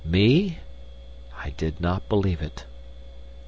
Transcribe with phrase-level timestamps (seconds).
[0.03, 0.57] Me?
[1.37, 2.65] I did not believe it.